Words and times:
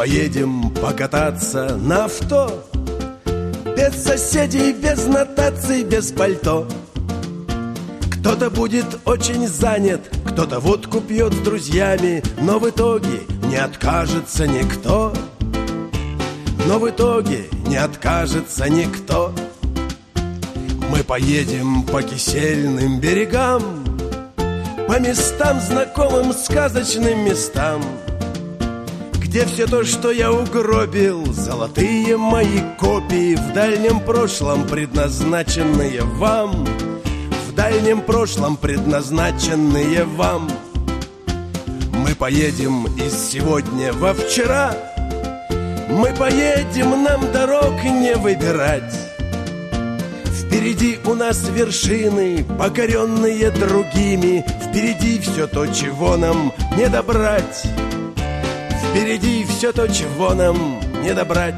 поедем 0.00 0.70
покататься 0.70 1.76
на 1.76 2.06
авто. 2.06 2.64
Без 3.76 4.02
соседей, 4.02 4.72
без 4.72 5.04
нотаций, 5.04 5.84
без 5.84 6.10
пальто. 6.10 6.66
Кто-то 8.10 8.48
будет 8.48 8.86
очень 9.04 9.46
занят, 9.46 10.00
кто-то 10.24 10.58
водку 10.58 11.02
пьет 11.02 11.34
с 11.34 11.38
друзьями 11.40 12.22
Но 12.40 12.58
в 12.58 12.70
итоге 12.70 13.20
не 13.44 13.56
откажется 13.56 14.46
никто. 14.46 15.12
Но 16.66 16.78
в 16.78 16.88
итоге 16.88 17.44
не 17.66 17.76
откажется 17.76 18.70
никто. 18.70 19.34
Мы 20.90 21.04
поедем 21.04 21.82
по 21.82 22.02
кисельным 22.02 23.00
берегам 23.00 23.62
По 24.88 24.98
местам 24.98 25.60
знакомым, 25.60 26.32
сказочным 26.32 27.22
местам 27.22 27.82
где 29.30 29.46
все 29.46 29.68
то, 29.68 29.84
что 29.84 30.10
я 30.10 30.32
угробил. 30.32 31.24
Золотые 31.32 32.16
мои 32.16 32.62
копии 32.80 33.36
В 33.36 33.52
дальнем 33.52 34.00
прошлом 34.00 34.66
предназначенные 34.66 36.02
вам. 36.02 36.66
В 37.46 37.54
дальнем 37.54 38.00
прошлом 38.00 38.56
предназначенные 38.56 40.02
вам. 40.02 40.50
Мы 41.92 42.16
поедем 42.16 42.86
из 42.96 43.14
сегодня 43.30 43.92
во 43.92 44.14
вчера. 44.14 44.74
Мы 45.88 46.12
поедем, 46.12 47.04
нам 47.04 47.30
дорог 47.30 47.84
не 47.84 48.16
выбирать. 48.16 48.92
Впереди 50.24 50.98
у 51.04 51.14
нас 51.14 51.48
вершины, 51.48 52.44
покоренные 52.58 53.52
другими. 53.52 54.44
Впереди 54.66 55.20
все 55.20 55.46
то, 55.46 55.68
чего 55.68 56.16
нам 56.16 56.52
не 56.76 56.88
добрать 56.88 57.64
Впереди 58.90 59.44
все 59.44 59.72
то, 59.72 59.86
чего 59.86 60.34
нам 60.34 60.80
не 61.00 61.14
добрать. 61.14 61.54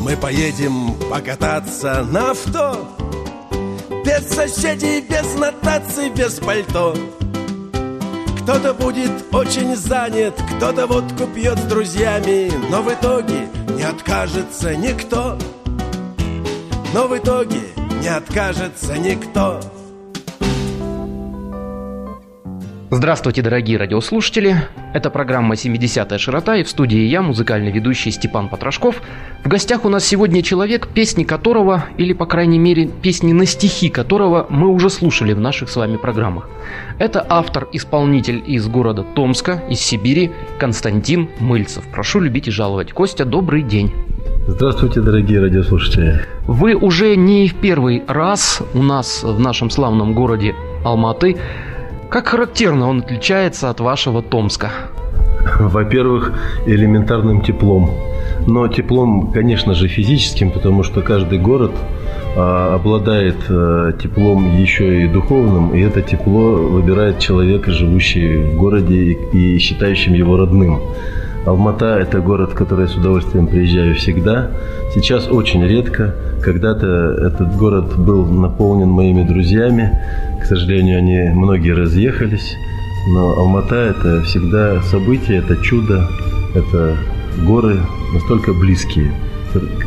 Мы 0.00 0.14
поедем 0.16 0.94
покататься 1.10 2.04
на 2.04 2.32
авто 2.32 2.97
без 4.18 4.28
соседей, 4.34 5.00
без 5.00 5.34
нотаций, 5.34 6.10
без 6.10 6.34
пальто. 6.34 6.94
Кто-то 8.42 8.74
будет 8.74 9.12
очень 9.32 9.76
занят, 9.76 10.34
кто-то 10.56 10.86
водку 10.86 11.26
пьет 11.26 11.58
с 11.58 11.62
друзьями 11.62 12.50
Но 12.70 12.82
в 12.82 12.92
итоге 12.92 13.48
не 13.76 13.82
откажется 13.82 14.74
никто. 14.74 15.38
Но 16.94 17.06
в 17.06 17.16
итоге 17.16 17.60
не 18.00 18.08
откажется 18.08 18.96
никто 18.96 19.60
Здравствуйте, 22.90 23.42
дорогие 23.42 23.76
радиослушатели! 23.76 24.56
Это 24.94 25.10
программа 25.10 25.56
«70-я 25.56 26.18
широта» 26.18 26.56
и 26.56 26.62
в 26.62 26.70
студии 26.70 27.00
я, 27.00 27.20
музыкальный 27.20 27.70
ведущий 27.70 28.10
Степан 28.10 28.48
Потрошков. 28.48 29.02
В 29.44 29.48
гостях 29.48 29.84
у 29.84 29.90
нас 29.90 30.06
сегодня 30.06 30.42
человек, 30.42 30.88
песни 30.88 31.24
которого, 31.24 31.84
или, 31.98 32.14
по 32.14 32.24
крайней 32.24 32.58
мере, 32.58 32.88
песни 32.88 33.34
на 33.34 33.44
стихи 33.44 33.90
которого 33.90 34.46
мы 34.48 34.68
уже 34.68 34.88
слушали 34.88 35.34
в 35.34 35.38
наших 35.38 35.68
с 35.68 35.76
вами 35.76 35.98
программах. 35.98 36.48
Это 36.98 37.26
автор-исполнитель 37.28 38.42
из 38.46 38.66
города 38.68 39.04
Томска, 39.14 39.62
из 39.68 39.80
Сибири, 39.80 40.30
Константин 40.58 41.28
Мыльцев. 41.40 41.84
Прошу 41.92 42.20
любить 42.20 42.48
и 42.48 42.50
жаловать. 42.50 42.94
Костя, 42.94 43.26
добрый 43.26 43.64
день! 43.64 43.92
Здравствуйте, 44.46 45.02
дорогие 45.02 45.42
радиослушатели! 45.42 46.22
Вы 46.46 46.74
уже 46.74 47.16
не 47.16 47.48
в 47.48 47.54
первый 47.56 48.02
раз 48.08 48.62
у 48.72 48.82
нас 48.82 49.22
в 49.22 49.38
нашем 49.38 49.68
славном 49.68 50.14
городе 50.14 50.54
Алматы– 50.86 51.36
как 52.10 52.28
характерно 52.28 52.88
он 52.88 53.00
отличается 53.00 53.70
от 53.70 53.80
вашего 53.80 54.22
Томска? 54.22 54.70
Во-первых, 55.60 56.32
элементарным 56.66 57.42
теплом. 57.42 57.90
Но 58.46 58.68
теплом, 58.68 59.30
конечно 59.32 59.74
же, 59.74 59.88
физическим, 59.88 60.50
потому 60.50 60.82
что 60.82 61.02
каждый 61.02 61.38
город 61.38 61.72
а, 62.36 62.74
обладает 62.74 63.36
а, 63.48 63.92
теплом 63.92 64.56
еще 64.56 65.04
и 65.04 65.08
духовным, 65.08 65.74
и 65.74 65.80
это 65.80 66.02
тепло 66.02 66.52
выбирает 66.52 67.18
человека, 67.18 67.72
живущий 67.72 68.36
в 68.36 68.56
городе 68.56 68.94
и, 68.94 69.54
и 69.54 69.58
считающим 69.58 70.14
его 70.14 70.36
родным. 70.36 70.80
Алмата– 71.48 71.86
это 72.00 72.20
город, 72.20 72.52
в 72.52 72.54
который 72.54 72.82
я 72.82 72.88
с 72.88 72.96
удовольствием 72.96 73.46
приезжаю 73.46 73.94
всегда. 73.94 74.50
Сейчас 74.94 75.28
очень 75.28 75.64
редко. 75.64 76.14
Когда-то 76.42 76.86
этот 76.86 77.56
город 77.56 77.96
был 77.98 78.26
наполнен 78.26 78.88
моими 78.88 79.22
друзьями. 79.22 79.98
К 80.42 80.44
сожалению, 80.44 80.98
они 80.98 81.30
многие 81.34 81.70
разъехались. 81.70 82.54
Но 83.08 83.32
Алмата– 83.38 83.76
это 83.76 84.22
всегда 84.24 84.82
событие, 84.82 85.38
это 85.38 85.56
чудо, 85.56 86.06
это 86.54 86.96
горы 87.46 87.80
настолько 88.12 88.52
близкие– 88.52 89.10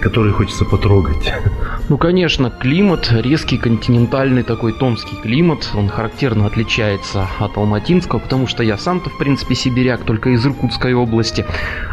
которые 0.02 0.34
хочется 0.34 0.66
потрогать. 0.66 1.34
Ну, 1.92 1.98
конечно, 1.98 2.50
климат, 2.50 3.12
резкий 3.12 3.58
континентальный 3.58 4.44
такой 4.44 4.72
томский 4.72 5.18
климат, 5.18 5.70
он 5.76 5.90
характерно 5.90 6.46
отличается 6.46 7.28
от 7.38 7.58
алматинского, 7.58 8.20
потому 8.20 8.48
что 8.48 8.64
я 8.64 8.78
сам-то, 8.78 9.10
в 9.10 9.18
принципе, 9.18 9.56
сибиряк, 9.56 10.06
только 10.06 10.30
из 10.30 10.46
Иркутской 10.46 10.94
области. 10.94 11.46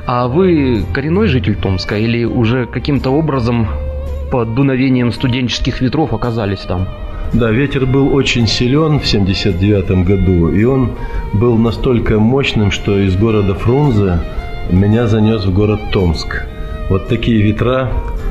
А 0.06 0.28
вы 0.28 0.84
коренной 0.92 1.26
житель 1.26 1.56
Томска 1.56 1.98
или 1.98 2.22
уже 2.22 2.66
каким-то 2.66 3.10
образом 3.10 3.66
под 4.30 4.54
дуновением 4.54 5.10
студенческих 5.10 5.80
ветров 5.80 6.14
оказались 6.14 6.60
там? 6.60 6.86
Да, 7.32 7.50
ветер 7.50 7.84
был 7.84 8.14
очень 8.14 8.46
силен 8.46 9.00
в 9.00 9.04
79 9.04 10.06
году, 10.06 10.52
и 10.52 10.62
он 10.62 10.92
был 11.32 11.58
настолько 11.58 12.20
мощным, 12.20 12.70
что 12.70 12.96
из 13.00 13.16
города 13.16 13.56
Фрунзе 13.56 14.20
меня 14.70 15.08
занес 15.08 15.44
в 15.44 15.52
город 15.52 15.80
Томск. 15.90 16.46
Вот 16.88 17.08
такие 17.08 17.42
ветра 17.42 17.90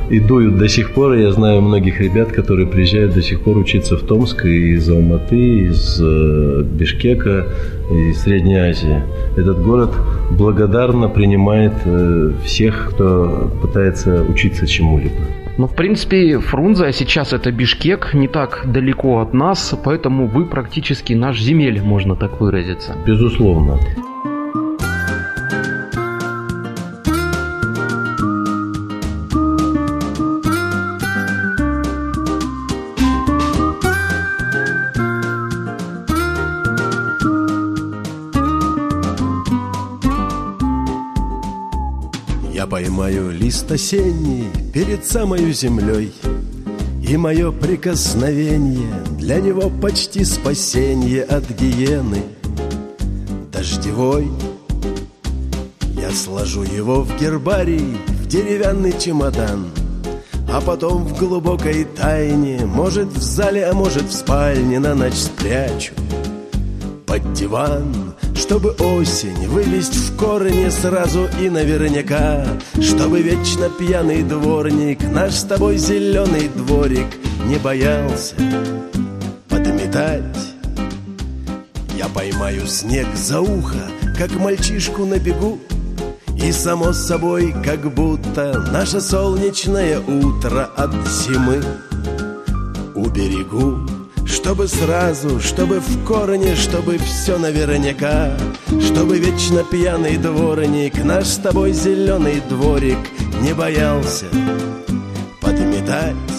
и 0.09 0.19
дуют 0.19 0.57
до 0.57 0.68
сих 0.68 0.91
пор. 0.91 1.13
Я 1.13 1.31
знаю 1.31 1.62
многих 1.62 2.00
ребят, 2.00 2.31
которые 2.31 2.68
приезжают 2.68 3.13
до 3.13 3.22
сих 3.22 3.41
пор 3.41 3.57
учиться 3.57 3.97
в 3.97 4.01
Томск 4.01 4.45
из 4.45 4.90
Алматы, 4.90 5.66
из 5.66 6.00
э, 6.01 6.63
Бишкека, 6.63 7.47
из 7.91 8.22
Средней 8.22 8.57
Азии. 8.57 9.01
Этот 9.35 9.62
город 9.63 9.91
благодарно 10.31 11.09
принимает 11.09 11.73
э, 11.85 12.31
всех, 12.44 12.91
кто 12.91 13.51
пытается 13.62 14.23
учиться 14.23 14.68
чему-либо. 14.68 15.16
Ну, 15.57 15.66
в 15.66 15.75
принципе, 15.75 16.38
Фрунзе, 16.39 16.85
а 16.85 16.91
сейчас 16.91 17.34
это 17.34 17.51
Бишкек, 17.51 18.13
не 18.13 18.28
так 18.28 18.66
далеко 18.72 19.22
от 19.22 19.34
нас, 19.34 19.74
поэтому 19.84 20.28
вы 20.28 20.45
практически 20.45 21.13
наш 21.13 21.41
земель, 21.41 21.81
можно 21.81 22.16
так 22.16 22.39
выразиться. 22.39 22.95
Безусловно. 23.07 23.79
Лист 43.57 43.71
осенний 43.71 44.44
перед 44.71 45.04
самою 45.04 45.51
землей. 45.51 46.13
И 47.01 47.18
мое 47.18 47.51
прикосновение 47.51 49.04
для 49.18 49.39
него 49.39 49.71
почти 49.81 50.24
спасение 50.25 51.24
от 51.24 51.50
гиены. 51.50 52.21
Дождевой. 53.51 54.27
Я 55.95 56.12
сложу 56.12 56.63
его 56.63 57.01
в 57.01 57.19
гербарий, 57.19 57.98
в 58.07 58.27
деревянный 58.27 58.94
чемодан. 59.00 59.71
А 60.53 60.62
потом 60.62 61.06
в 61.06 61.18
глубокой 61.18 61.86
тайне, 61.86 62.63
может 62.63 63.07
в 63.07 63.21
зале, 63.21 63.65
а 63.65 63.74
может 63.74 64.03
в 64.03 64.13
спальне 64.13 64.80
на 64.80 64.94
ночь 64.94 65.15
спрячу 65.15 65.94
Под 67.07 67.33
диван 67.33 68.13
чтобы 68.38 68.69
осень 68.80 69.48
вывести 69.48 69.98
в 69.98 70.15
корни 70.15 70.69
сразу 70.69 71.27
и 71.42 71.50
наверняка 71.50 72.45
Чтобы 72.80 73.21
вечно 73.21 73.68
пьяный 73.69 74.21
дворник 74.21 75.01
Наш 75.12 75.33
с 75.33 75.44
тобой 75.44 75.77
зеленый 75.77 76.48
дворик 76.48 77.07
Не 77.45 77.57
боялся 77.57 78.36
подметать. 79.50 80.24
Я 81.98 82.07
поймаю 82.07 82.68
снег 82.68 83.07
за 83.15 83.42
ухо 83.42 83.89
Как 84.18 84.31
мальчишку 84.36 85.06
на 85.06 85.18
бегу 85.18 85.60
и 86.42 86.51
само 86.51 86.94
собой, 86.94 87.51
как 87.65 87.92
будто 87.95 88.60
наше 88.71 89.01
солнечное 89.01 90.00
утро 90.00 90.69
от 90.77 90.94
зимы 91.07 91.63
Уберегу 92.94 93.80
чтобы 94.27 94.68
сразу, 94.68 95.39
чтобы 95.39 95.79
в 95.79 96.06
корне, 96.06 96.56
чтобы 96.56 96.97
все 96.97 97.38
наверняка. 97.38 98.38
Чтобы 98.79 99.18
вечно 99.18 99.63
пьяный 99.63 100.18
дворник, 100.18 101.03
наш 101.03 101.27
с 101.27 101.38
тобой 101.38 101.71
зеленый 101.71 102.41
дворик 102.50 103.00
Не 103.41 103.53
боялся 103.53 104.25
подметать 105.39 106.37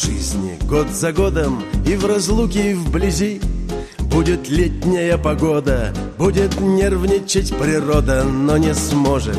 жизни 0.00 0.58
Год 0.68 0.88
за 0.90 1.12
годом 1.12 1.62
и 1.86 1.94
в 1.94 2.06
разлуке, 2.06 2.72
и 2.72 2.74
вблизи. 2.74 3.40
Будет 3.98 4.48
летняя 4.48 5.18
погода, 5.18 5.92
будет 6.18 6.60
нервничать 6.60 7.54
природа 7.56 8.24
Но 8.24 8.56
не 8.56 8.74
сможет 8.74 9.38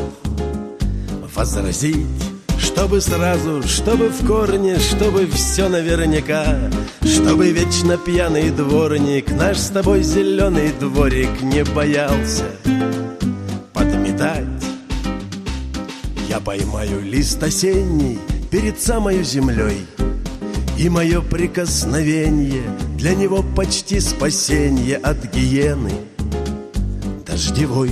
возразить 1.34 2.06
чтобы 2.58 3.00
сразу, 3.00 3.62
чтобы 3.64 4.08
в 4.08 4.26
корне, 4.26 4.78
чтобы 4.78 5.26
все 5.26 5.68
наверняка. 5.68 6.58
Чтобы 7.04 7.50
вечно 7.50 7.98
пьяный 7.98 8.50
дворник, 8.50 9.30
наш 9.30 9.58
с 9.58 9.68
тобой 9.68 10.02
зеленый 10.02 10.72
дворик 10.72 11.42
Не 11.42 11.64
боялся 11.64 12.46
подметать. 13.74 14.46
Я 16.28 16.40
поймаю 16.40 17.02
лист 17.02 17.42
осенний 17.42 18.18
перед 18.50 18.80
самой 18.80 19.22
землей 19.22 19.86
и 20.82 20.88
мое 20.88 21.20
прикосновение 21.20 22.64
Для 22.98 23.14
него 23.14 23.44
почти 23.54 24.00
спасение 24.00 24.96
от 24.96 25.32
гиены 25.32 25.92
Дождевой 27.24 27.90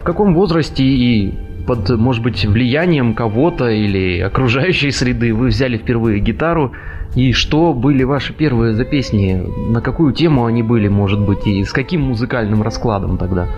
В 0.00 0.04
каком 0.04 0.34
возрасте 0.34 0.84
и 0.84 1.34
под, 1.66 1.90
может 1.90 2.22
быть, 2.22 2.46
влиянием 2.46 3.14
кого-то 3.14 3.68
или 3.68 4.20
окружающей 4.20 4.90
среды 4.90 5.34
вы 5.34 5.48
взяли 5.48 5.76
впервые 5.76 6.18
гитару? 6.20 6.72
И 7.14 7.32
что 7.32 7.74
были 7.74 8.04
ваши 8.04 8.32
первые 8.32 8.72
за 8.72 8.86
песни? 8.86 9.44
На 9.70 9.82
какую 9.82 10.14
тему 10.14 10.46
они 10.46 10.62
были, 10.62 10.88
может 10.88 11.20
быть, 11.20 11.46
и 11.46 11.62
с 11.62 11.72
каким 11.72 12.00
музыкальным 12.02 12.62
раскладом 12.62 13.18
тогда? 13.18 13.48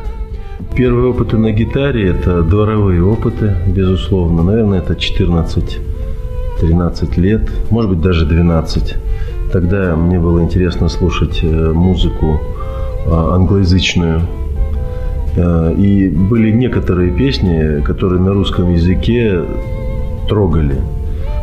Первые 0.74 1.10
опыты 1.10 1.36
на 1.36 1.52
гитаре– 1.52 2.10
это 2.10 2.42
дворовые 2.42 3.02
опыты, 3.02 3.56
безусловно. 3.66 4.42
Наверное, 4.42 4.78
это 4.78 4.94
14-13 4.94 7.20
лет, 7.20 7.42
может 7.70 7.90
быть, 7.90 8.00
даже 8.00 8.26
12. 8.26 8.96
Тогда 9.52 9.96
мне 9.96 10.18
было 10.18 10.40
интересно 10.40 10.88
слушать 10.88 11.40
э, 11.42 11.72
музыку 11.72 12.40
а, 13.06 13.34
англоязычную. 13.34 14.22
Э, 15.36 15.74
и 15.76 16.08
были 16.08 16.52
некоторые 16.52 17.10
песни, 17.10 17.82
которые 17.82 18.20
на 18.20 18.32
русском 18.32 18.72
языке 18.72 19.42
трогали. 20.28 20.76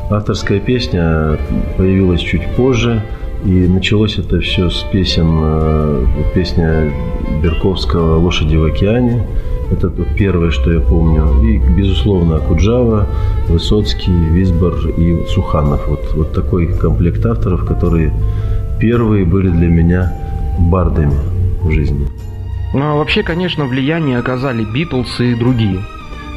Авторская 0.09 0.59
песня 0.59 1.37
появилась 1.77 2.21
чуть 2.21 2.47
позже– 2.55 3.03
и 3.45 3.67
началось 3.67 4.17
это 4.17 4.39
все 4.39 4.69
с 4.69 4.83
песен, 4.91 5.39
э, 5.41 6.05
песня 6.33 6.91
Берковского 7.41 8.17
«Лошади 8.17 8.55
в 8.55 8.65
океане». 8.65 9.23
Это 9.71 9.89
первое, 10.17 10.51
что 10.51 10.71
я 10.71 10.79
помню. 10.79 11.43
И, 11.43 11.57
безусловно, 11.57 12.39
Куджава, 12.39 13.07
Высоцкий, 13.49 14.11
Висбор 14.11 14.75
и 14.97 15.25
Суханов. 15.27 15.87
Вот, 15.87 16.13
вот 16.15 16.33
такой 16.33 16.67
комплект 16.67 17.25
авторов, 17.25 17.65
которые 17.65 18.13
первые 18.79 19.25
были 19.25 19.49
для 19.49 19.67
меня 19.67 20.13
бардами 20.57 21.17
в 21.61 21.71
жизни. 21.71 22.07
Ну, 22.73 22.81
а 22.81 22.95
вообще, 22.95 23.23
конечно, 23.23 23.65
влияние 23.65 24.19
оказали 24.19 24.63
Битлз 24.63 25.19
и 25.19 25.35
другие 25.35 25.79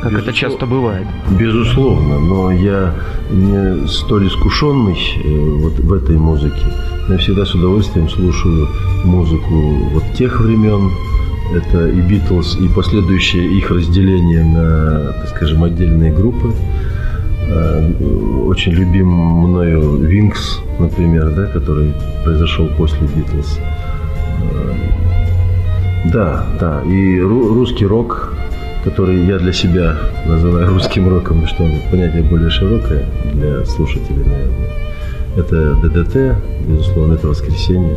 как 0.02 0.12
Безуслов... 0.12 0.28
это 0.28 0.32
часто 0.32 0.66
бывает. 0.66 1.06
Безусловно, 1.38 2.18
но 2.18 2.50
я 2.50 2.94
не 3.30 3.86
столь 3.86 4.28
искушенный 4.28 4.98
э, 5.24 5.28
вот 5.62 5.78
в 5.78 5.92
этой 5.92 6.16
музыке. 6.16 6.64
Я 7.08 7.18
всегда 7.18 7.44
с 7.44 7.54
удовольствием 7.54 8.08
слушаю 8.08 8.68
музыку 9.04 9.54
вот 9.92 10.04
тех 10.14 10.40
времен. 10.40 10.90
Это 11.54 11.88
и 11.88 12.00
Битлз, 12.00 12.56
и 12.60 12.68
последующее 12.68 13.44
их 13.58 13.70
разделение 13.70 14.44
на, 14.44 15.12
так 15.12 15.28
скажем, 15.30 15.64
отдельные 15.64 16.12
группы. 16.12 16.52
Э, 17.48 17.92
очень 18.46 18.72
любим 18.72 19.08
мною 19.08 19.96
Винкс, 19.96 20.60
например, 20.78 21.30
да, 21.30 21.46
который 21.46 21.92
произошел 22.24 22.68
после 22.78 23.06
Битлз. 23.08 23.58
Э, 23.58 24.74
да, 26.12 26.46
да, 26.58 26.82
и 26.84 27.20
русский 27.20 27.84
рок 27.84 28.34
который 28.84 29.26
я 29.26 29.38
для 29.38 29.52
себя 29.52 29.96
называю 30.26 30.68
русским 30.68 31.08
роком, 31.08 31.46
что 31.46 31.68
понятие 31.90 32.22
более 32.22 32.50
широкое 32.50 33.06
для 33.34 33.64
слушателей, 33.64 34.24
наверное. 34.24 34.70
Это 35.36 35.74
ДДТ, 35.76 36.66
безусловно, 36.66 37.14
это 37.14 37.28
воскресенье. 37.28 37.96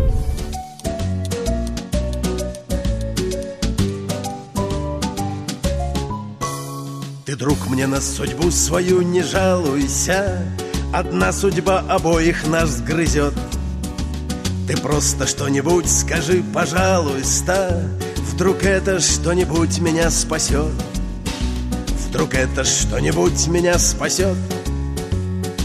Ты, 7.25 7.36
друг, 7.36 7.57
мне 7.69 7.88
на 7.88 8.01
судьбу 8.01 8.51
свою 8.51 9.01
не 9.01 9.24
жалуйся 9.24 10.45
Одна 10.94 11.31
судьба 11.31 11.83
обоих 11.89 12.47
нас 12.47 12.69
сгрызет 12.69 13.33
Ты 14.68 14.77
просто 14.77 15.25
что-нибудь 15.25 15.89
скажи, 15.89 16.44
пожалуйста 16.53 17.89
Вдруг 18.33 18.63
это 18.63 19.00
что-нибудь 19.00 19.77
меня 19.77 20.09
спасет? 20.09 20.72
Вдруг 22.08 22.34
это 22.34 22.63
что-нибудь 22.63 23.48
меня 23.48 23.77
спасет? 23.77 24.36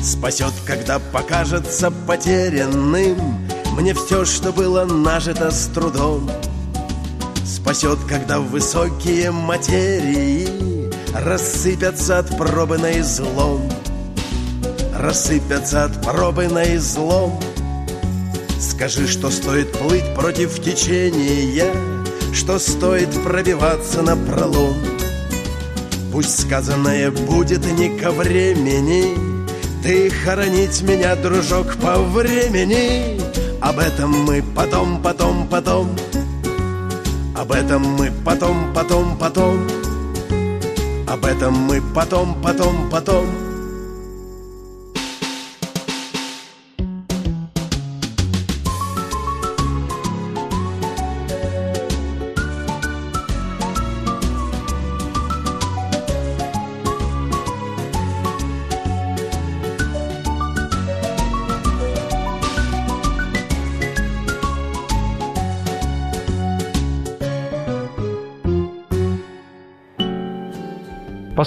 Спасет, 0.02 0.52
когда 0.66 0.98
покажется 0.98 1.90
потерянным 1.90 3.40
Мне 3.72 3.94
все, 3.94 4.26
что 4.26 4.52
было 4.52 4.84
нажито 4.84 5.50
с 5.50 5.68
трудом. 5.68 6.30
Спасет, 7.42 8.00
когда 8.06 8.38
высокие 8.38 9.30
материи 9.30 10.92
Рассыпятся 11.14 12.18
от 12.18 12.36
пробы 12.36 12.76
на 12.76 13.00
излом. 13.00 13.62
Рассыпятся 14.94 15.84
от 15.84 16.02
пробы 16.02 16.48
на 16.48 16.76
излом. 16.76 17.40
Скажи, 18.60 19.08
что 19.08 19.30
стоит 19.30 19.72
плыть 19.72 20.14
против 20.14 20.62
течения 20.62 21.97
что 22.38 22.60
стоит 22.60 23.10
пробиваться 23.24 24.00
на 24.00 24.16
пролом. 24.16 24.76
Пусть 26.12 26.40
сказанное 26.40 27.10
будет 27.10 27.66
не 27.72 27.98
ко 27.98 28.12
времени 28.12 29.16
Ты 29.82 30.08
хоронить 30.08 30.80
меня, 30.82 31.16
дружок, 31.16 31.74
по 31.82 31.98
времени. 31.98 33.20
Об 33.60 33.80
этом 33.80 34.10
мы 34.10 34.44
потом, 34.54 35.02
потом, 35.02 35.48
потом 35.48 35.90
Об 37.36 37.50
этом 37.50 37.82
мы 37.82 38.12
потом, 38.24 38.72
потом, 38.72 39.18
потом 39.18 39.66
Об 41.08 41.24
этом 41.24 41.54
мы 41.54 41.82
потом, 41.92 42.40
потом, 42.40 42.88
потом 42.88 43.47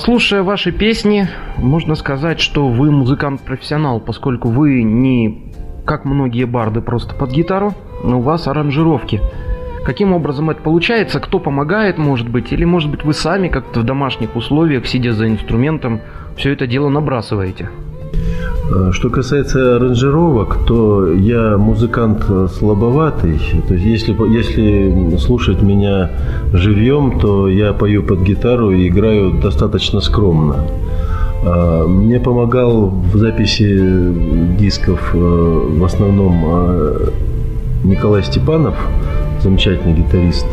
Послушая 0.02 0.42
ваши 0.42 0.72
песни, 0.72 1.28
можно 1.58 1.94
сказать, 1.94 2.40
что 2.40 2.70
вы 2.70 2.90
музыкант-профессионал, 2.90 4.00
поскольку 4.00 4.50
вы 4.50 4.82
не, 4.82 5.54
как 5.86 6.06
многие 6.06 6.46
барды, 6.46 6.82
просто 6.82 7.14
под 7.14 7.30
гитару, 7.30 7.76
но 8.04 8.18
у 8.18 8.22
вас 8.24 8.48
аранжировки. 8.48 9.22
Каким 9.86 10.14
образом 10.14 10.50
это 10.50 10.60
получается? 10.64 11.20
Кто 11.20 11.38
помогает, 11.38 12.00
может 12.00 12.28
быть? 12.30 12.52
Или, 12.52 12.66
может 12.66 12.90
быть, 12.90 13.04
вы 13.04 13.14
сами 13.14 13.48
как-то 13.48 13.82
в 13.82 13.84
домашних 13.84 14.36
условиях, 14.36 14.88
сидя 14.88 15.14
за 15.14 15.28
инструментом, 15.28 16.02
все 16.36 16.52
это 16.52 16.66
дело 16.66 16.90
набрасываете? 16.90 17.70
Э, 18.74 18.92
что 18.92 19.10
касается 19.10 19.76
аранжировок, 19.76 20.66
то 20.66 21.12
я 21.12 21.58
музыкант 21.58 22.24
слабоватый. 22.58 23.40
То 23.68 23.74
есть 23.74 23.86
если, 23.86 24.16
если 24.32 25.18
слушать 25.18 25.62
меня 25.62 26.12
живьем, 26.54 27.20
то 27.20 27.48
я 27.48 27.74
пою 27.74 28.04
под 28.04 28.22
гитару 28.22 28.72
и 28.72 28.88
играю 28.88 29.42
достаточно 29.42 30.00
скромно. 30.02 30.66
А, 31.44 31.88
мне 31.88 32.20
помогал 32.20 32.90
в 32.90 33.18
записи 33.18 34.14
дисков 34.60 35.12
э, 35.14 35.18
в 35.18 35.84
основном 35.84 36.44
э, 36.46 37.10
Николай 37.84 38.24
Степанов, 38.24 38.76
замечательный 39.42 39.94
гитарист. 39.94 40.46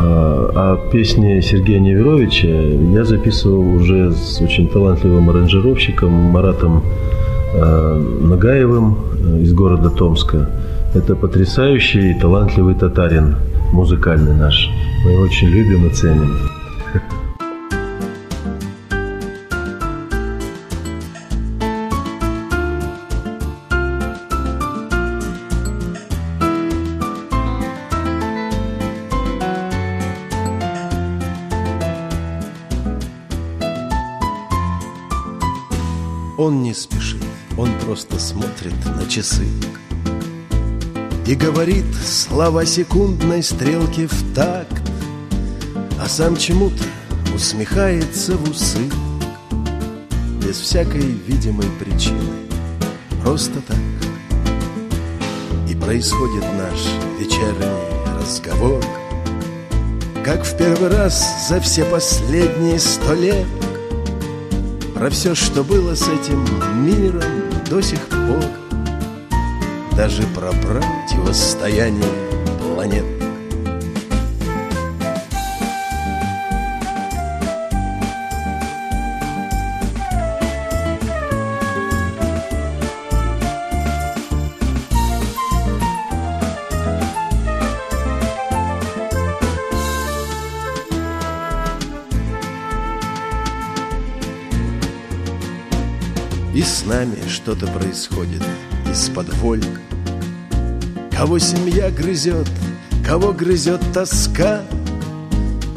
А, 0.00 0.50
а 0.54 0.90
песни 0.90 1.40
Сергея 1.40 1.80
Неверовича 1.80 2.48
я 2.48 3.04
записывал 3.04 3.74
уже 3.74 4.12
с 4.12 4.40
очень 4.40 4.68
талантливым 4.68 5.28
аранжировщиком 5.30 6.12
Маратом 6.12 6.84
э, 7.54 8.04
Нагаевым 8.20 8.96
из 9.42 9.52
города 9.52 9.90
Томска. 9.90 10.50
Это 10.94 11.16
потрясающий 11.16 12.12
и 12.12 12.20
талантливый 12.20 12.74
татарин, 12.74 13.36
музыкальный 13.72 14.34
наш. 14.34 14.70
Мы 15.04 15.12
его 15.12 15.22
очень 15.22 15.48
любим 15.48 15.86
и 15.86 15.90
ценим. 15.90 16.32
Он 36.38 36.62
не 36.62 36.72
спешит, 36.72 37.20
он 37.56 37.68
просто 37.80 38.20
смотрит 38.20 38.72
на 38.86 39.04
часы. 39.08 39.44
И 41.26 41.34
говорит 41.34 41.84
слова 41.96 42.64
секундной 42.64 43.42
стрелки 43.42 44.06
в 44.06 44.34
такт 44.34 44.80
А 46.00 46.08
сам 46.08 46.36
чему-то 46.36 46.82
усмехается 47.34 48.36
в 48.36 48.50
усы. 48.50 48.88
Без 50.40 50.58
всякой 50.60 51.02
видимой 51.02 51.66
причины 51.80 52.46
Просто 53.22 53.60
так. 53.60 53.76
И 55.68 55.74
происходит 55.74 56.44
наш 56.56 56.78
вечерний 57.18 57.66
разговор 58.18 58.82
Как 60.24 60.44
в 60.44 60.56
первый 60.56 60.88
раз 60.88 61.48
за 61.48 61.60
все 61.60 61.84
последние 61.84 62.78
сто 62.78 63.12
лет 63.12 63.44
про 64.98 65.10
все, 65.10 65.34
что 65.34 65.62
было 65.62 65.94
с 65.94 66.08
этим 66.08 66.44
миром 66.84 67.22
до 67.70 67.80
сих 67.80 68.00
пор. 68.08 68.42
Даже 69.96 70.24
про 70.34 70.50
противостояние 70.50 72.02
планет 72.60 73.17
что-то 97.48 97.66
происходит 97.68 98.42
из-под 98.92 99.32
воль. 99.36 99.64
Кого 101.10 101.38
семья 101.38 101.90
грызет, 101.90 102.46
кого 103.02 103.32
грызет 103.32 103.80
тоска 103.94 104.60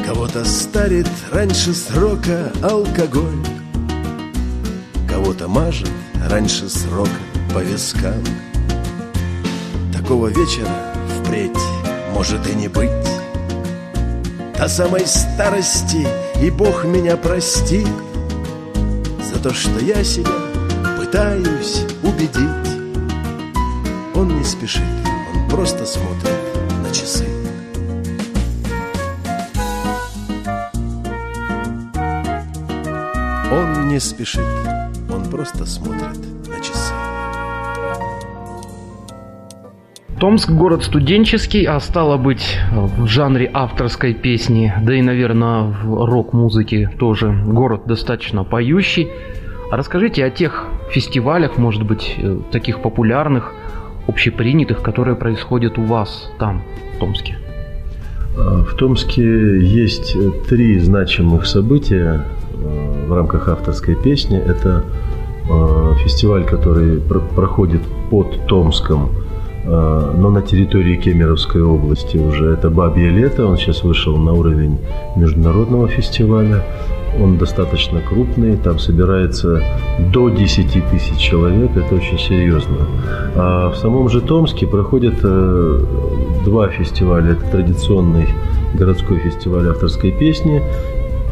Кого-то 0.05 0.43
старит 0.43 1.07
раньше 1.31 1.73
срока 1.73 2.51
алкоголь 2.61 3.37
Кого-то 5.07 5.47
мажет 5.47 5.89
раньше 6.27 6.67
срока 6.67 7.09
по 7.53 7.59
вискам. 7.59 8.21
Такого 9.93 10.27
вечера 10.27 10.93
впредь 11.21 11.51
может 12.13 12.45
и 12.49 12.53
не 12.53 12.67
быть. 12.67 12.91
До 14.57 14.67
самой 14.67 15.07
старости 15.07 16.05
и 16.41 16.49
Бог 16.49 16.83
меня 16.83 17.15
простит 17.15 17.87
За 19.23 19.39
то, 19.41 19.53
что 19.53 19.79
я 19.79 20.03
себя 20.03 20.40
пытаюсь 21.11 21.85
убедить. 22.03 22.79
Он 24.15 24.29
не 24.29 24.43
спешит, 24.45 24.81
он 25.33 25.49
просто 25.49 25.85
смотрит 25.85 26.39
на 26.81 26.89
часы. 26.89 27.25
Он 33.51 33.89
не 33.89 33.99
спешит, 33.99 34.39
он 35.13 35.25
просто 35.29 35.65
смотрит 35.65 36.17
на 36.47 36.57
часы. 36.63 36.93
Томск 40.17 40.49
город 40.49 40.85
студенческий, 40.85 41.65
а 41.65 41.77
стало 41.81 42.15
быть 42.15 42.57
в 42.71 43.05
жанре 43.07 43.51
авторской 43.53 44.13
песни, 44.13 44.73
да 44.81 44.95
и, 44.95 45.01
наверное, 45.01 45.63
в 45.63 46.05
рок-музыке 46.05 46.89
тоже 46.97 47.33
город 47.45 47.81
достаточно 47.85 48.45
поющий. 48.45 49.09
Расскажите 49.71 50.23
о 50.23 50.29
тех 50.29 50.67
фестивалях, 50.91 51.57
может 51.57 51.83
быть, 51.83 52.15
э, 52.17 52.38
таких 52.51 52.81
популярных, 52.81 53.53
общепринятых, 54.07 54.81
которые 54.81 55.15
происходят 55.15 55.77
у 55.77 55.83
вас 55.83 56.31
там, 56.39 56.62
в 56.95 57.00
Томске. 57.00 57.38
А, 58.38 58.63
в 58.63 58.75
Томске 58.75 59.60
есть 59.60 60.15
три 60.50 60.79
значимых 60.79 61.45
события 61.45 62.25
э, 62.53 63.05
в 63.07 63.13
рамках 63.13 63.48
авторской 63.48 63.95
песни. 63.95 64.38
Это 64.38 64.83
э, 65.50 65.93
фестиваль, 66.03 66.45
который 66.45 67.00
проходит 67.36 67.81
под 68.10 68.48
Томском, 68.48 69.12
но 69.63 70.29
на 70.29 70.41
территории 70.41 70.95
Кемеровской 70.95 71.61
области 71.61 72.17
уже. 72.17 72.51
Это 72.53 72.69
«Бабье 72.69 73.09
лето», 73.09 73.45
он 73.45 73.57
сейчас 73.57 73.83
вышел 73.83 74.17
на 74.17 74.33
уровень 74.33 74.77
международного 75.15 75.87
фестиваля. 75.87 76.63
Он 77.19 77.37
достаточно 77.37 78.01
крупный, 78.01 78.55
там 78.55 78.79
собирается 78.79 79.61
до 80.13 80.29
10 80.29 80.89
тысяч 80.91 81.17
человек, 81.17 81.71
это 81.75 81.95
очень 81.95 82.17
серьезно. 82.17 82.77
А 83.35 83.69
в 83.69 83.75
самом 83.75 84.09
же 84.09 84.21
Томске 84.21 84.65
проходят 84.65 85.15
э, 85.21 85.85
два 86.45 86.69
фестиваля. 86.69 87.33
Это 87.33 87.45
традиционный 87.51 88.27
городской 88.73 89.19
фестиваль 89.19 89.67
авторской 89.67 90.11
песни 90.11 90.61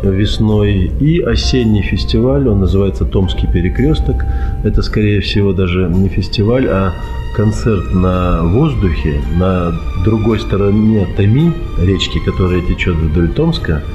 весной 0.03 0.91
и 0.99 1.21
осенний 1.21 1.81
фестиваль, 1.81 2.47
он 2.47 2.59
называется 2.59 3.05
«Томский 3.05 3.47
перекресток». 3.47 4.25
Это, 4.63 4.81
скорее 4.81 5.21
всего, 5.21 5.53
даже 5.53 5.87
не 5.89 6.09
фестиваль, 6.09 6.67
а 6.67 6.93
концерт 7.35 7.93
на 7.93 8.43
воздухе 8.43 9.21
на 9.37 9.73
другой 10.03 10.39
стороне 10.39 11.07
Томи, 11.15 11.51
речки, 11.79 12.19
которая 12.25 12.61
течет 12.61 12.95
вдоль 12.95 13.29
Томска– 13.29 13.81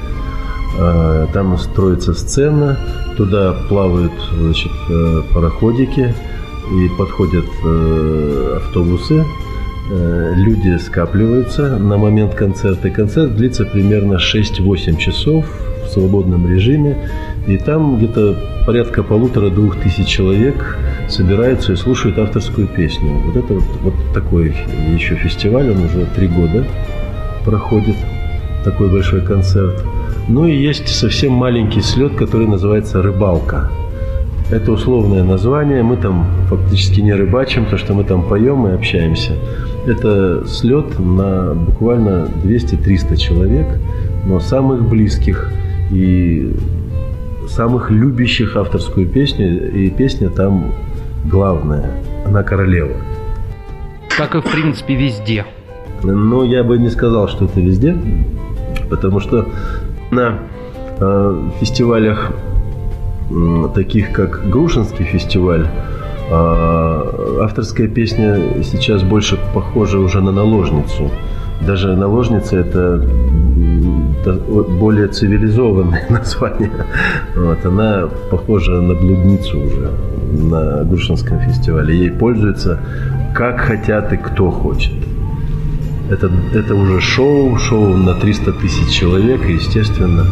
а, 0.78 1.26
там 1.32 1.56
строится 1.58 2.14
сцена, 2.14 2.76
туда 3.16 3.54
плавают 3.68 4.12
значит, 4.36 4.72
э, 4.90 5.22
пароходики 5.32 6.12
и 6.72 6.88
подходят 6.98 7.44
э, 7.64 8.54
автобусы. 8.56 9.24
Э, 9.90 10.32
люди 10.34 10.76
скапливаются 10.78 11.78
на 11.78 11.96
момент 11.96 12.34
концерта. 12.34 12.90
концерт 12.90 13.36
длится 13.36 13.64
примерно 13.64 14.14
6-8 14.14 14.96
часов 14.96 15.44
свободном 15.94 16.48
режиме. 16.48 16.96
И 17.46 17.56
там 17.56 17.98
где-то 17.98 18.36
порядка 18.66 19.02
полутора-двух 19.02 19.76
тысяч 19.76 20.06
человек 20.06 20.78
собираются 21.08 21.72
и 21.72 21.76
слушают 21.76 22.18
авторскую 22.18 22.66
песню. 22.66 23.10
Вот 23.24 23.36
это 23.36 23.54
вот, 23.54 23.64
вот 23.82 23.94
такой 24.12 24.54
еще 24.94 25.14
фестиваль, 25.14 25.70
он 25.70 25.84
уже 25.84 26.06
три 26.14 26.28
года 26.28 26.64
проходит, 27.44 27.96
такой 28.64 28.90
большой 28.90 29.20
концерт. 29.20 29.84
Ну 30.28 30.46
и 30.46 30.56
есть 30.56 30.88
совсем 30.88 31.32
маленький 31.32 31.82
слет, 31.82 32.16
который 32.16 32.46
называется 32.46 33.02
рыбалка. 33.02 33.70
Это 34.50 34.72
условное 34.72 35.24
название. 35.24 35.82
Мы 35.82 35.96
там 35.96 36.26
фактически 36.48 37.00
не 37.00 37.14
рыбачим, 37.14 37.66
то 37.66 37.76
что 37.76 37.94
мы 37.94 38.04
там 38.04 38.22
поем 38.22 38.66
и 38.66 38.72
общаемся. 38.72 39.32
Это 39.86 40.46
слет 40.46 40.98
на 40.98 41.54
буквально 41.54 42.28
200-300 42.42 43.16
человек, 43.16 43.66
но 44.26 44.40
самых 44.40 44.88
близких 44.88 45.50
и 45.94 46.52
самых 47.48 47.90
любящих 47.90 48.56
авторскую 48.56 49.06
песню. 49.06 49.70
И 49.72 49.90
песня 49.90 50.28
там 50.28 50.72
главная. 51.24 51.90
Она 52.26 52.42
королева. 52.42 52.96
Как 54.16 54.34
и 54.34 54.40
в 54.40 54.44
принципе 54.44 54.94
везде. 54.94 55.44
Но 56.02 56.44
я 56.44 56.64
бы 56.64 56.78
не 56.78 56.90
сказал, 56.90 57.28
что 57.28 57.46
это 57.46 57.60
везде, 57.60 57.96
потому 58.90 59.20
что 59.20 59.46
на 60.10 60.40
э, 61.00 61.50
фестивалях 61.60 62.32
таких 63.74 64.12
как 64.12 64.48
Грушинский 64.50 65.04
фестиваль, 65.04 65.66
А 66.30 67.40
авторская 67.42 67.88
песня 67.88 68.62
сейчас 68.62 69.02
больше 69.02 69.38
похожа 69.54 69.98
уже 69.98 70.20
на 70.20 70.32
наложницу. 70.32 71.10
Даже 71.66 71.96
наложница 71.96 72.56
это 72.58 73.06
более 73.84 75.08
цивилизованное 75.08 76.06
название. 76.10 76.70
Вот, 77.36 77.64
она 77.66 78.08
похожа 78.30 78.80
на 78.80 78.94
блудницу 78.94 79.58
уже 79.60 79.90
на 80.32 80.84
Грушинском 80.84 81.40
фестивале. 81.40 81.96
Ей 81.96 82.10
пользуются 82.10 82.80
как 83.34 83.60
хотят 83.60 84.12
и 84.12 84.16
кто 84.16 84.50
хочет. 84.50 84.92
Это, 86.10 86.30
это 86.54 86.74
уже 86.74 87.00
шоу, 87.00 87.56
шоу 87.56 87.96
на 87.96 88.14
300 88.14 88.52
тысяч 88.52 88.90
человек, 88.90 89.44
и, 89.46 89.54
естественно, 89.54 90.26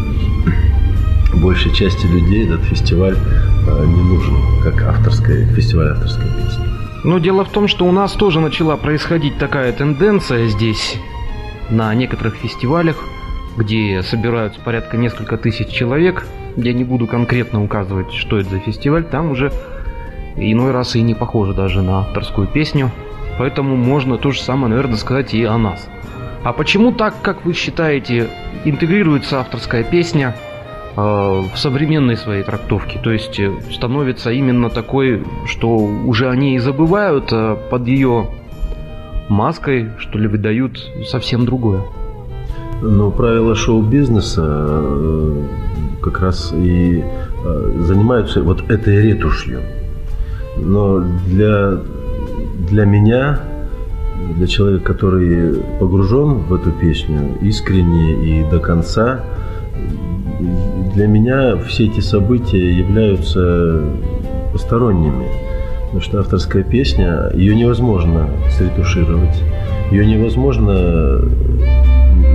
большей 1.34 1.72
части 1.74 2.06
людей 2.06 2.46
этот 2.46 2.62
фестиваль 2.64 3.16
э, 3.16 3.86
не 3.86 4.02
нужен, 4.02 4.36
как 4.62 4.82
авторская, 4.82 5.46
фестиваль 5.46 5.88
авторской 5.88 6.24
песни. 6.24 6.64
Но 7.04 7.18
дело 7.18 7.44
в 7.44 7.48
том, 7.48 7.68
что 7.68 7.86
у 7.86 7.92
нас 7.92 8.12
тоже 8.12 8.40
начала 8.40 8.76
происходить 8.76 9.38
такая 9.38 9.72
тенденция 9.72 10.48
здесь, 10.48 10.98
на 11.70 11.94
некоторых 11.94 12.34
фестивалях, 12.34 12.96
где 13.56 14.02
собираются 14.02 14.60
порядка 14.60 14.96
несколько 14.96 15.36
тысяч 15.36 15.68
человек. 15.68 16.26
Я 16.56 16.72
не 16.72 16.84
буду 16.84 17.06
конкретно 17.06 17.62
указывать, 17.62 18.12
что 18.12 18.38
это 18.38 18.50
за 18.50 18.58
фестиваль, 18.58 19.04
там 19.04 19.30
уже 19.30 19.52
иной 20.36 20.72
раз 20.72 20.96
и 20.96 21.02
не 21.02 21.14
похоже 21.14 21.54
даже 21.54 21.82
на 21.82 22.00
авторскую 22.00 22.46
песню. 22.46 22.90
Поэтому 23.38 23.76
можно 23.76 24.18
то 24.18 24.30
же 24.30 24.40
самое, 24.40 24.68
наверное, 24.68 24.96
сказать 24.96 25.34
и 25.34 25.44
о 25.44 25.56
нас. 25.56 25.88
А 26.44 26.52
почему 26.52 26.92
так, 26.92 27.22
как 27.22 27.44
вы 27.44 27.54
считаете, 27.54 28.28
интегрируется 28.64 29.40
авторская 29.40 29.84
песня 29.84 30.34
э, 30.96 31.00
в 31.00 31.52
современной 31.56 32.16
своей 32.16 32.42
трактовке? 32.42 32.98
То 32.98 33.10
есть 33.10 33.38
э, 33.38 33.52
становится 33.70 34.30
именно 34.30 34.68
такой, 34.68 35.24
что 35.46 35.76
уже 35.76 36.28
они 36.28 36.56
и 36.56 36.58
забывают 36.58 37.32
э, 37.32 37.56
под 37.70 37.86
ее 37.86 38.26
маской, 39.28 39.90
что 39.98 40.18
ли, 40.18 40.26
выдают 40.26 40.78
совсем 41.06 41.46
другое? 41.46 41.82
Ну, 42.82 43.12
правила 43.12 43.54
шоу-бизнеса 43.54 44.42
э, 44.44 45.42
как 46.02 46.20
раз 46.20 46.52
и 46.52 47.02
э, 47.44 47.72
занимаются 47.86 48.42
вот 48.42 48.68
этой 48.70 49.00
ретушью. 49.00 49.60
Но 50.56 51.04
для 51.28 51.78
для 52.68 52.84
меня, 52.84 53.40
для 54.36 54.46
человека, 54.46 54.94
который 54.94 55.62
погружен 55.78 56.38
в 56.38 56.54
эту 56.54 56.70
песню 56.72 57.36
искренне 57.40 58.40
и 58.40 58.50
до 58.50 58.58
конца, 58.58 59.20
для 60.94 61.06
меня 61.06 61.56
все 61.56 61.86
эти 61.86 62.00
события 62.00 62.72
являются 62.72 63.82
посторонними. 64.52 65.28
Потому 65.84 66.00
что 66.00 66.20
авторская 66.20 66.62
песня, 66.62 67.30
ее 67.34 67.54
невозможно 67.54 68.28
сретушировать. 68.50 69.42
Ее 69.90 70.06
невозможно 70.06 71.20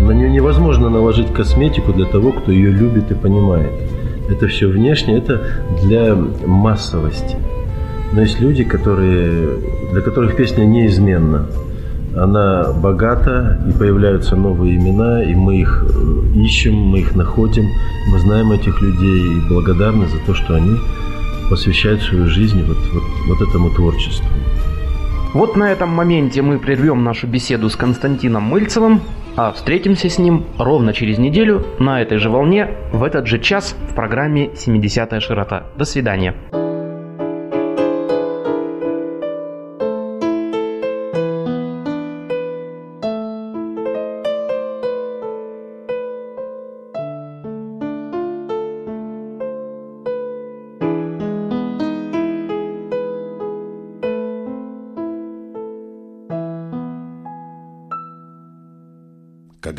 на 0.07 0.13
нее 0.13 0.29
невозможно 0.29 0.89
наложить 0.89 1.33
косметику 1.33 1.93
для 1.93 2.05
того, 2.05 2.31
кто 2.31 2.51
ее 2.51 2.71
любит 2.71 3.11
и 3.11 3.13
понимает. 3.13 3.71
Это 4.29 4.47
все 4.47 4.67
внешне, 4.67 5.17
это 5.17 5.41
для 5.83 6.15
массовости. 6.15 7.37
Но 8.13 8.21
есть 8.21 8.39
люди, 8.39 8.63
которые, 8.63 9.59
для 9.91 10.01
которых 10.01 10.35
песня 10.35 10.63
неизменна. 10.63 11.47
Она 12.15 12.73
богата, 12.73 13.61
и 13.67 13.77
появляются 13.77 14.35
новые 14.35 14.77
имена, 14.77 15.23
и 15.23 15.35
мы 15.35 15.57
их 15.57 15.85
э, 15.87 16.39
ищем, 16.39 16.73
мы 16.73 16.99
их 16.99 17.15
находим, 17.15 17.65
мы 18.11 18.19
знаем 18.19 18.51
этих 18.51 18.81
людей 18.81 19.37
и 19.37 19.49
благодарны 19.49 20.07
за 20.07 20.17
то, 20.25 20.33
что 20.33 20.55
они 20.55 20.77
посвящают 21.49 22.01
свою 22.01 22.27
жизнь 22.27 22.63
вот, 22.63 22.77
вот, 22.93 23.03
вот 23.27 23.47
этому 23.47 23.69
творчеству. 23.69 24.25
Вот 25.33 25.55
на 25.55 25.71
этом 25.71 25.89
моменте 25.89 26.41
мы 26.41 26.57
прервем 26.57 27.03
нашу 27.03 27.27
беседу 27.27 27.69
с 27.69 27.75
Константином 27.75 28.43
Мыльцевым, 28.43 29.01
а 29.35 29.51
встретимся 29.51 30.09
с 30.09 30.17
ним 30.17 30.45
ровно 30.57 30.93
через 30.93 31.17
неделю 31.17 31.65
на 31.79 32.01
этой 32.01 32.17
же 32.17 32.29
волне 32.29 32.71
в 32.91 33.03
этот 33.03 33.27
же 33.27 33.37
час 33.39 33.75
в 33.89 33.93
программе 33.93 34.47
«70-я 34.47 35.19
широта». 35.19 35.67
До 35.77 35.85
свидания. 35.85 36.33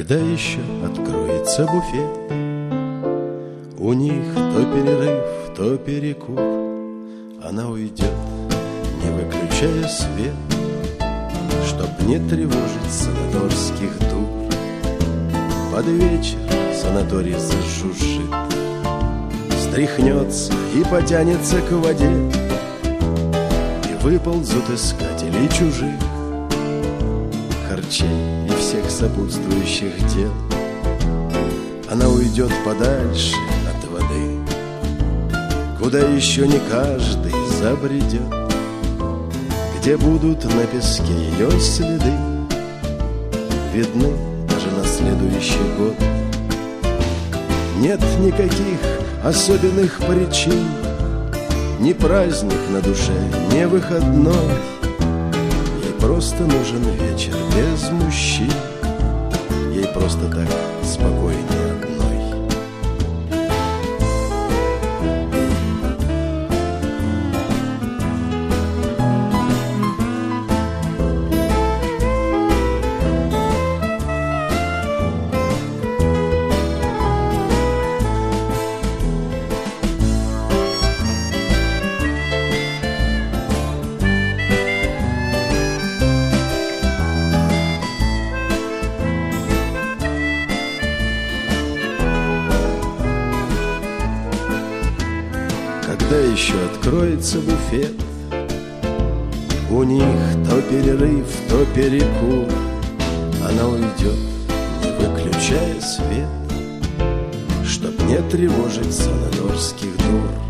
Когда 0.09 0.25
еще 0.25 0.61
откроется 0.87 1.67
буфет? 1.67 2.33
У 3.79 3.93
них 3.93 4.25
то 4.35 4.65
перерыв, 4.65 5.55
то 5.55 5.77
перекур. 5.77 6.39
Она 7.45 7.69
уйдет, 7.69 8.15
не 9.05 9.11
выключая 9.11 9.87
свет 9.87 10.33
Чтоб 11.67 11.91
не 12.07 12.19
тревожить 12.27 12.91
санаторских 12.91 13.99
дур. 14.09 14.51
Под 15.71 15.85
вечер 15.85 16.39
санаторий 16.75 17.35
зажужжит 17.35 18.35
Стряхнется 19.61 20.55
и 20.75 20.85
потянется 20.85 21.61
к 21.61 21.71
воде 21.73 22.11
И 23.91 24.03
выползут 24.03 24.71
искатели 24.71 25.49
чужих. 25.49 26.01
Харчей 27.69 28.49
всех 28.69 28.91
сопутствующих 28.91 29.97
дел. 30.15 30.31
Она 31.91 32.07
уйдет 32.07 32.53
подальше 32.67 33.35
от 33.67 33.89
воды, 33.89 34.37
Куда 35.83 36.01
еще 36.01 36.47
не 36.47 36.61
каждый 36.71 37.33
забредет, 37.63 38.21
Где 39.79 39.97
будут 39.97 40.45
на 40.45 40.67
песке 40.67 41.15
ее 41.15 41.51
следы, 41.59 42.13
Видны 43.73 44.13
даже 44.47 44.71
на 44.77 44.85
следующий 44.85 45.65
год. 45.79 45.97
Нет 47.79 48.03
никаких 48.21 48.81
особенных 49.25 49.99
причин, 50.01 50.69
Ни 51.81 51.95
праздник 51.95 52.61
на 52.69 52.83
душе, 52.83 53.17
ни 53.51 53.65
выходной, 53.65 54.53
просто 56.09 56.43
нужен 56.45 56.83
вечер 57.03 57.35
без 57.55 57.91
мужчин. 57.91 58.51
Ей 59.75 59.85
просто 59.93 60.27
так 60.31 60.49
спокойнее 60.83 61.58
откроется 97.19 97.41
буфет 97.41 97.95
У 99.71 99.83
них 99.83 100.05
то 100.49 100.63
перерыв, 100.63 101.27
то 101.49 101.65
перекур. 101.75 102.47
Она 103.47 103.69
уйдет, 103.69 104.19
не 104.83 104.91
выключая 104.93 105.81
свет 105.81 106.29
Чтоб 107.67 107.99
не 108.05 108.19
тревожить 108.31 108.95
санаторских 108.95 109.97
дур 109.97 110.48